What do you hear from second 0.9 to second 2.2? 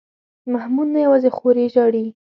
نه یوازې خور یې ژاړي.